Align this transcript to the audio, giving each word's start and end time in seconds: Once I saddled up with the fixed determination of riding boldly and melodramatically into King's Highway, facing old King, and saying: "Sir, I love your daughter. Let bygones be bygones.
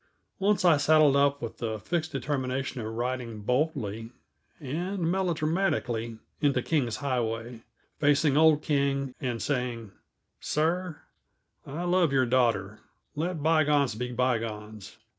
Once 0.39 0.65
I 0.65 0.77
saddled 0.77 1.15
up 1.15 1.43
with 1.43 1.59
the 1.59 1.77
fixed 1.77 2.11
determination 2.11 2.81
of 2.81 2.91
riding 2.91 3.41
boldly 3.41 4.09
and 4.59 5.11
melodramatically 5.11 6.17
into 6.41 6.63
King's 6.63 6.95
Highway, 6.95 7.59
facing 7.99 8.35
old 8.35 8.63
King, 8.63 9.13
and 9.21 9.39
saying: 9.39 9.91
"Sir, 10.39 11.01
I 11.67 11.83
love 11.83 12.11
your 12.11 12.25
daughter. 12.25 12.79
Let 13.15 13.43
bygones 13.43 13.93
be 13.93 14.11
bygones. 14.11 14.97